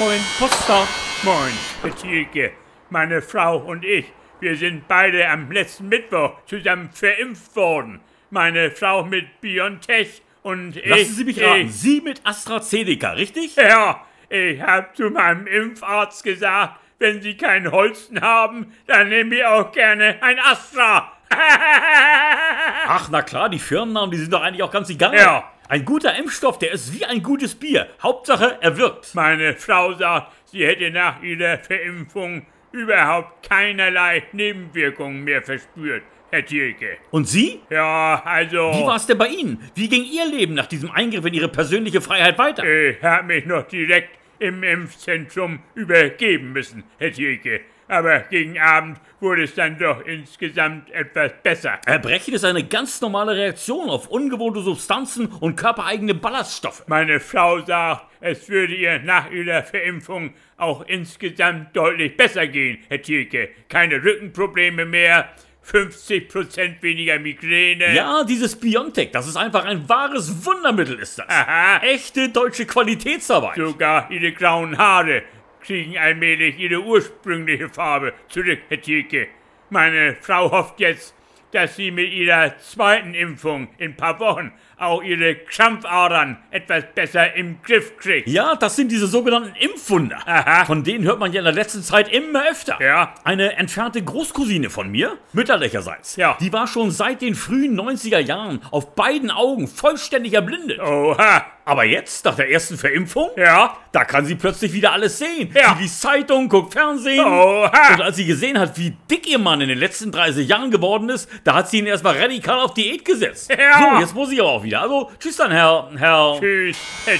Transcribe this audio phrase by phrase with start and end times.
[0.00, 0.88] Moin, Potsdam.
[1.24, 1.52] Moin,
[2.00, 2.52] Thielke.
[2.88, 4.06] Meine Frau und ich,
[4.40, 8.00] wir sind beide am letzten Mittwoch zusammen verimpft worden.
[8.30, 10.86] Meine Frau mit BioNTech und ich...
[10.86, 13.56] Lassen Sie mich raten, Ich, Sie mit AstraZeneca, richtig?
[13.56, 19.52] ja, ich habe zu meinem Impfarzt gesagt, wenn Sie keinen Holsten haben, dann nehmen wir
[19.52, 21.12] auch gerne ein Astra.
[22.86, 25.14] Ach, na klar, die Firmennamen, die sind doch eigentlich auch ganz egal.
[25.14, 25.44] Ja.
[25.70, 27.86] Ein guter Impfstoff, der ist wie ein gutes Bier.
[28.02, 29.14] Hauptsache, er wirkt.
[29.14, 36.98] Meine Frau sagt, sie hätte nach ihrer Verimpfung überhaupt keinerlei Nebenwirkungen mehr verspürt, Herr Thielke.
[37.12, 37.60] Und Sie?
[37.70, 38.72] Ja, also...
[38.74, 39.70] Wie war es denn bei Ihnen?
[39.76, 42.64] Wie ging Ihr Leben nach diesem Eingriff in Ihre persönliche Freiheit weiter?
[42.64, 47.60] Ich habe mich noch direkt im Impfzentrum übergeben müssen, Herr Thielke.
[47.90, 51.80] Aber gegen Abend wurde es dann doch insgesamt etwas besser.
[51.86, 56.84] Erbrechen ist eine ganz normale Reaktion auf ungewohnte Substanzen und körpereigene Ballaststoffe.
[56.86, 63.02] Meine Frau sagt, es würde ihr nach ihrer Verimpfung auch insgesamt deutlich besser gehen, Herr
[63.02, 63.48] Thielke.
[63.68, 65.28] Keine Rückenprobleme mehr,
[65.66, 67.92] 50% weniger Migräne.
[67.92, 71.28] Ja, dieses Biontech, das ist einfach ein wahres Wundermittel, ist das.
[71.28, 71.78] Aha.
[71.78, 73.56] Echte deutsche Qualitätsarbeit.
[73.56, 75.22] Sogar ihre grauen Haare
[75.60, 79.28] kriegen allmählich ihre ursprüngliche Farbe zurück, Herr Thielke.
[79.70, 81.14] Meine Frau hofft jetzt,
[81.52, 87.34] dass sie mit ihrer zweiten Impfung in ein paar Wochen auch ihre Krampfadern etwas besser
[87.34, 88.28] im Griff kriegt.
[88.28, 90.18] Ja, das sind diese sogenannten Impfwunder.
[90.26, 90.64] Aha.
[90.64, 92.78] Von denen hört man ja in der letzten Zeit immer öfter.
[92.80, 93.14] Ja.
[93.24, 96.36] Eine entfernte Großcousine von mir, mütterlicherseits, Ja.
[96.40, 100.78] die war schon seit den frühen 90er Jahren auf beiden Augen vollständig erblindet.
[100.80, 101.44] Oha.
[101.64, 103.76] Aber jetzt, nach der ersten Verimpfung, Ja.
[103.92, 105.50] da kann sie plötzlich wieder alles sehen.
[105.54, 105.74] Ja.
[105.76, 107.24] Sie liest Zeitung, guckt Fernsehen.
[107.24, 107.70] Oha.
[107.94, 111.08] Und als sie gesehen hat, wie dick ihr Mann in den letzten 30 Jahren geworden
[111.10, 113.50] ist, da hat sie ihn erstmal radikal auf Diät gesetzt.
[113.50, 113.94] Ja.
[113.94, 114.80] So, jetzt muss ich aber auch wieder.
[114.82, 116.36] Also, tschüss dann, Herr, Herr...
[116.40, 117.16] Tschüss, Herr.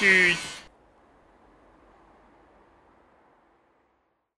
[0.00, 0.53] Tschüss.